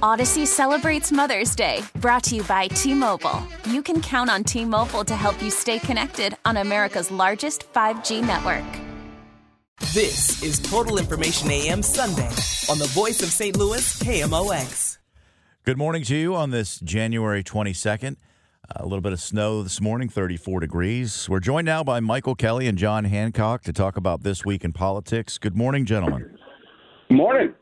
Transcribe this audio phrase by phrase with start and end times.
[0.00, 3.42] Odyssey celebrates Mother's Day, brought to you by T Mobile.
[3.68, 8.24] You can count on T Mobile to help you stay connected on America's largest 5G
[8.24, 8.64] network.
[9.92, 12.30] This is Total Information AM Sunday
[12.70, 13.56] on the voice of St.
[13.56, 14.98] Louis, KMOX.
[15.64, 18.18] Good morning to you on this January 22nd.
[18.76, 21.28] A little bit of snow this morning, 34 degrees.
[21.28, 24.72] We're joined now by Michael Kelly and John Hancock to talk about this week in
[24.72, 25.38] politics.
[25.38, 26.38] Good morning, gentlemen.
[27.10, 27.52] Morning.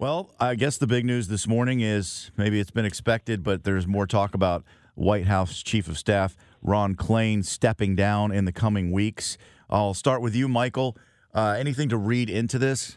[0.00, 3.84] Well, I guess the big news this morning is maybe it's been expected, but there's
[3.84, 4.62] more talk about
[4.94, 9.36] White House Chief of Staff Ron Klain stepping down in the coming weeks.
[9.68, 10.96] I'll start with you, Michael.
[11.34, 12.96] Uh, anything to read into this?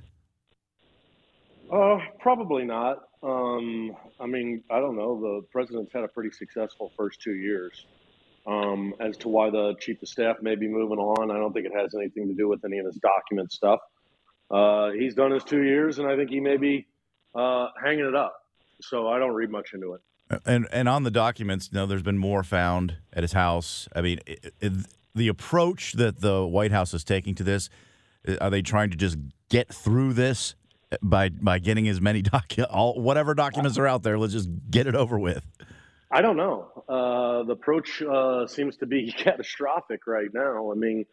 [1.74, 3.00] Uh, probably not.
[3.24, 5.20] Um, I mean, I don't know.
[5.20, 7.88] The president's had a pretty successful first two years.
[8.46, 11.66] Um, as to why the chief of staff may be moving on, I don't think
[11.66, 13.80] it has anything to do with any of his document stuff.
[14.52, 16.86] Uh, he's done his two years, and I think he may be
[17.36, 18.36] uh, hanging it up.
[18.82, 20.02] So I don't read much into it.
[20.46, 23.88] And and on the documents, you know, there's been more found at his house.
[23.96, 24.74] I mean, it, it,
[25.14, 27.70] the approach that the White House is taking to this,
[28.40, 29.18] are they trying to just
[29.50, 30.56] get through this
[31.02, 34.18] by by getting as many docu- all whatever documents are out there?
[34.18, 35.46] Let's just get it over with.
[36.14, 36.68] I don't know.
[36.90, 40.72] Uh, the approach uh, seems to be catastrophic right now.
[40.72, 41.06] I mean,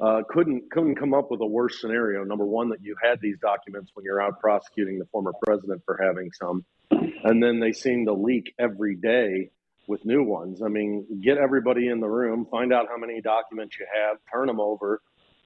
[0.00, 2.24] uh, couldn't couldn't come up with a worse scenario.
[2.24, 5.98] Number one, that you had these documents when you're out prosecuting the former president for
[6.02, 9.50] having some, and then they seem to leak every day
[9.86, 10.62] with new ones.
[10.62, 14.46] I mean, get everybody in the room, find out how many documents you have, turn
[14.48, 15.00] them over.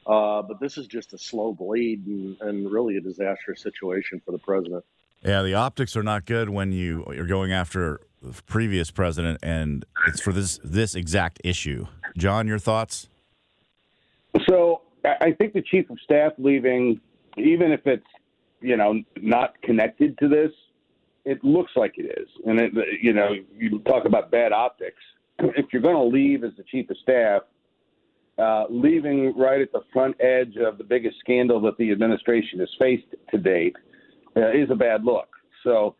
[0.06, 4.32] Uh, but this is just a slow bleed and, and really a disastrous situation for
[4.32, 4.82] the president.
[5.22, 9.84] Yeah, the optics are not good when you you're going after the previous president, and
[10.08, 11.86] it's for this this exact issue.
[12.16, 13.08] John, your thoughts?
[14.48, 17.00] So I think the chief of staff leaving,
[17.36, 18.06] even if it's
[18.60, 20.50] you know not connected to this,
[21.24, 22.28] it looks like it is.
[22.46, 25.02] And it, you know, you talk about bad optics.
[25.38, 27.42] If you're going to leave as the chief of staff,
[28.38, 32.68] uh, leaving right at the front edge of the biggest scandal that the administration has
[32.78, 33.76] faced to date
[34.36, 35.28] uh, is a bad look.
[35.62, 35.94] So,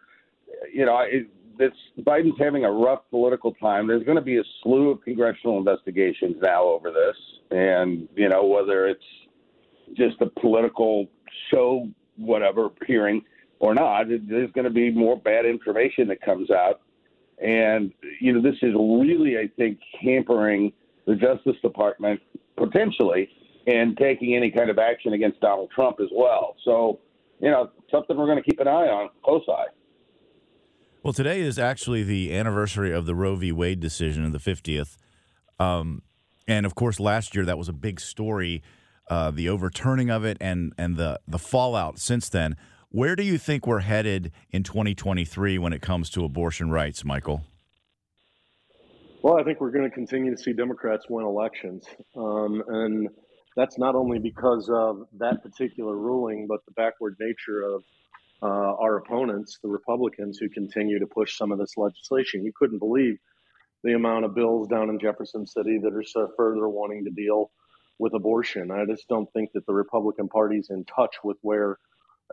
[0.73, 1.27] you know, it,
[1.61, 3.87] this Biden's having a rough political time.
[3.87, 7.17] There's going to be a slew of congressional investigations now over this,
[7.51, 9.05] and you know whether it's
[9.95, 11.07] just a political
[11.51, 13.23] show, whatever hearing
[13.59, 16.81] or not, there's going to be more bad information that comes out,
[17.43, 20.73] and you know this is really, I think, hampering
[21.07, 22.21] the Justice Department
[22.57, 23.29] potentially
[23.67, 26.57] and taking any kind of action against Donald Trump as well.
[26.65, 27.01] So,
[27.41, 29.67] you know, something we're going to keep an eye on, close eye.
[31.03, 33.53] Well, today is actually the anniversary of the Roe v.
[33.53, 34.99] Wade decision in the 50th.
[35.59, 36.03] Um,
[36.47, 38.63] and of course, last year that was a big story,
[39.09, 42.55] uh, the overturning of it and, and the, the fallout since then.
[42.91, 47.45] Where do you think we're headed in 2023 when it comes to abortion rights, Michael?
[49.23, 51.87] Well, I think we're going to continue to see Democrats win elections.
[52.15, 53.09] Um, and
[53.57, 57.85] that's not only because of that particular ruling, but the backward nature of
[58.43, 62.45] uh, our opponents, the Republicans, who continue to push some of this legislation.
[62.45, 63.19] You couldn't believe
[63.83, 67.51] the amount of bills down in Jefferson City that are so further wanting to deal
[67.99, 68.71] with abortion.
[68.71, 71.79] I just don't think that the Republican Party's in touch with where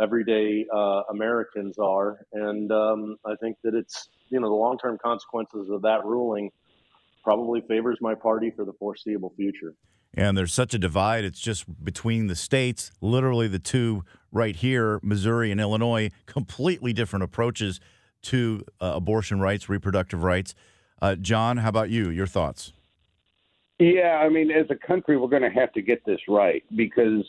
[0.02, 5.70] everyday uh, Americans are, and um, I think that it's you know the long-term consequences
[5.70, 6.52] of that ruling
[7.24, 9.74] probably favors my party for the foreseeable future.
[10.14, 11.26] And there's such a divide.
[11.26, 17.24] It's just between the states, literally the two right here, Missouri and Illinois, completely different
[17.24, 17.80] approaches
[18.24, 20.56] to uh, abortion rights, reproductive rights.
[21.02, 22.10] Uh, John, how about you?
[22.10, 22.74] Your thoughts?
[23.80, 27.24] Yeah, I mean, as a country, we're going to have to get this right because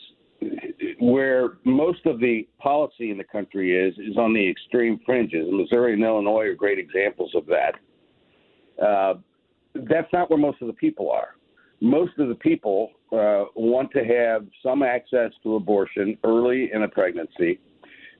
[0.99, 5.47] where most of the policy in the country is is on the extreme fringes.
[5.51, 7.75] Missouri and Illinois are great examples of that.
[8.83, 9.15] Uh,
[9.75, 11.35] that's not where most of the people are
[11.81, 16.89] most of the people uh, want to have some access to abortion early in a
[16.89, 17.61] pregnancy,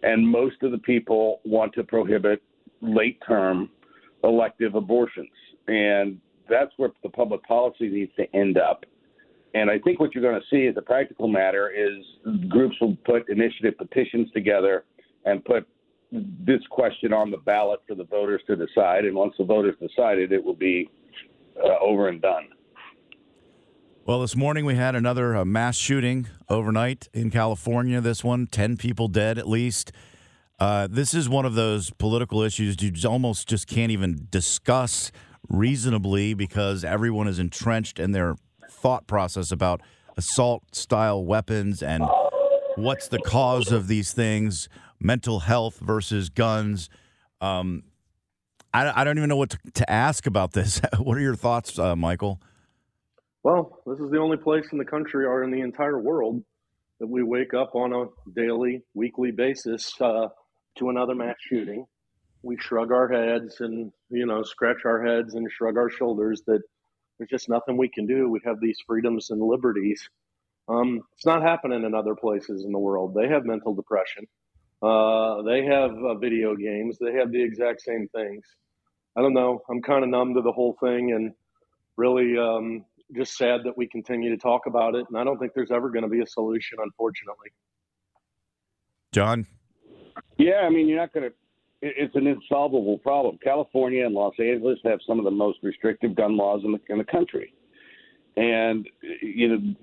[0.03, 2.43] and most of the people want to prohibit
[2.81, 3.71] late term
[4.25, 5.31] elective abortions.
[5.67, 6.19] And
[6.49, 8.85] that's where the public policy needs to end up.
[9.55, 12.05] And I think what you're going to see as a practical matter is
[12.49, 14.85] groups will put initiative petitions together
[15.25, 15.67] and put
[16.13, 19.05] this question on the ballot for the voters to decide.
[19.05, 20.89] And once the voters decide it, it will be
[21.63, 22.49] uh, over and done.
[24.09, 28.01] Well, this morning we had another uh, mass shooting overnight in California.
[28.01, 29.93] This one, 10 people dead at least.
[30.59, 35.13] Uh, this is one of those political issues you almost just can't even discuss
[35.51, 38.37] reasonably because everyone is entrenched in their
[38.71, 39.83] thought process about
[40.17, 42.03] assault style weapons and
[42.77, 46.89] what's the cause of these things, mental health versus guns.
[47.43, 47.83] Um,
[48.73, 50.81] I, I don't even know what to, to ask about this.
[50.99, 52.41] what are your thoughts, uh, Michael?
[53.49, 56.45] Well, this is the only place in the country or in the entire world
[57.01, 58.05] that we wake up on a
[58.39, 60.29] daily, weekly basis uh,
[60.77, 61.87] to another mass shooting.
[62.43, 66.61] We shrug our heads and, you know, scratch our heads and shrug our shoulders that
[67.17, 68.29] there's just nothing we can do.
[68.29, 70.07] We have these freedoms and liberties.
[70.69, 73.15] Um, it's not happening in other places in the world.
[73.15, 74.27] They have mental depression.
[74.83, 76.99] Uh, they have uh, video games.
[77.01, 78.45] They have the exact same things.
[79.17, 79.63] I don't know.
[79.71, 81.33] I'm kind of numb to the whole thing and
[81.97, 85.07] really um, just sad that we continue to talk about it.
[85.09, 87.51] And I don't think there's ever going to be a solution, unfortunately.
[89.13, 89.47] John?
[90.37, 91.35] Yeah, I mean, you're not going to.
[91.81, 93.39] It's an insolvable problem.
[93.43, 96.99] California and Los Angeles have some of the most restrictive gun laws in the in
[96.99, 97.55] the country,
[98.37, 98.87] and
[99.23, 99.75] you know,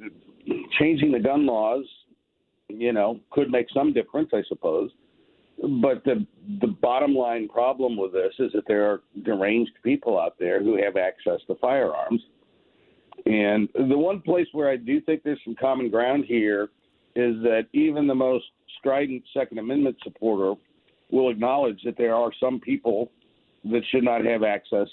[0.78, 1.86] changing the gun laws,
[2.68, 4.92] you know, could make some difference, I suppose.
[5.58, 6.28] But the
[6.60, 10.76] the bottom line problem with this is that there are deranged people out there who
[10.84, 12.22] have access to firearms.
[13.26, 16.70] And the one place where I do think there's some common ground here
[17.16, 18.46] is that even the most
[18.78, 20.54] strident Second Amendment supporter
[21.12, 23.12] will acknowledge that there are some people
[23.66, 24.88] that should not have access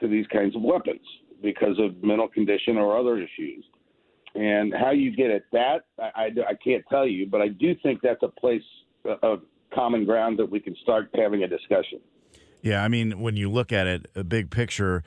[0.00, 1.00] to these kinds of weapons
[1.42, 3.64] because of mental condition or other issues.
[4.34, 7.74] And how you get at that, I, I, I can't tell you, but I do
[7.82, 8.62] think that's a place
[9.22, 9.42] of
[9.72, 12.00] common ground that we can start having a discussion.
[12.62, 15.04] Yeah, I mean, when you look at it, a big picture,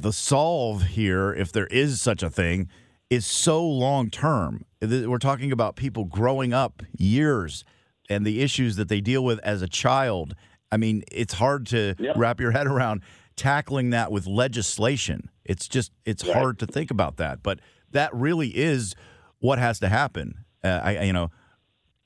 [0.00, 2.68] the solve here, if there is such a thing,
[3.10, 4.64] is so long term.
[4.80, 7.64] We're talking about people growing up years
[8.08, 10.34] and the issues that they deal with as a child.
[10.70, 12.16] I mean, it's hard to yep.
[12.16, 13.02] wrap your head around
[13.36, 15.30] tackling that with legislation.
[15.44, 16.36] It's just it's right.
[16.36, 17.60] hard to think about that, but
[17.92, 18.94] that really is
[19.38, 20.44] what has to happen.
[20.64, 21.30] Uh, I, you know,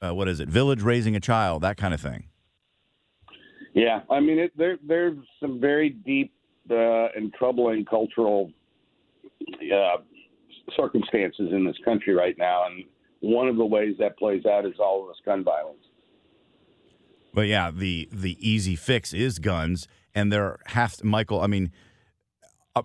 [0.03, 0.49] uh, what is it?
[0.49, 2.27] Village raising a child, that kind of thing.
[3.73, 6.33] Yeah, I mean, it, there there's some very deep
[6.71, 8.51] uh, and troubling cultural
[9.25, 9.97] uh,
[10.77, 12.85] circumstances in this country right now, and
[13.21, 15.85] one of the ways that plays out is all of this gun violence.
[17.33, 21.41] But yeah, the the easy fix is guns, and there have to, Michael.
[21.41, 21.71] I mean,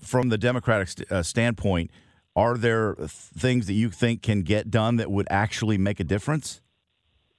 [0.02, 1.92] from the Democratic st- uh, standpoint,
[2.36, 6.62] are there things that you think can get done that would actually make a difference?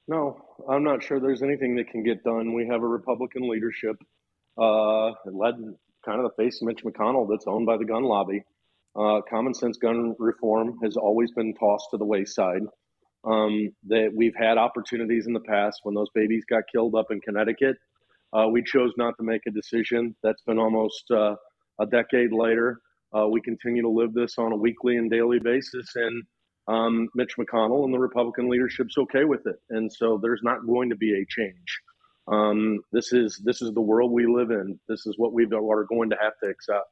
[0.08, 2.54] No, I'm not sure there's anything that can get done.
[2.54, 3.96] We have a Republican leadership
[4.56, 5.74] uh, led
[6.06, 8.42] kind of the face of Mitch McConnell that's owned by the gun lobby.
[8.98, 12.62] Uh, common sense gun reform has always been tossed to the wayside.
[13.24, 17.20] Um, that we've had opportunities in the past when those babies got killed up in
[17.20, 17.76] Connecticut.
[18.32, 20.14] Uh, we chose not to make a decision.
[20.22, 21.34] That's been almost uh,
[21.80, 22.78] a decade later.
[23.16, 26.22] Uh, we continue to live this on a weekly and daily basis, and
[26.68, 29.56] um, Mitch McConnell and the Republican leadership's okay with it.
[29.70, 31.80] And so there's not going to be a change.
[32.28, 34.78] Um, this is this is the world we live in.
[34.88, 36.88] This is what we are going to have to accept.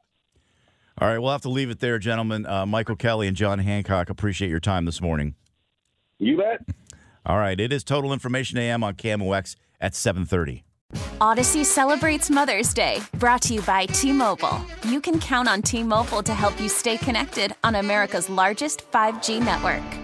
[0.98, 2.46] All right, we'll have to leave it there, gentlemen.
[2.46, 5.34] Uh, Michael Kelly and John Hancock, appreciate your time this morning.
[6.18, 6.60] You bet.
[7.26, 10.64] All right, it is Total Information AM on KMOX at 730.
[11.20, 14.64] Odyssey celebrates Mother's Day, brought to you by T Mobile.
[14.84, 19.40] You can count on T Mobile to help you stay connected on America's largest 5G
[19.44, 20.03] network.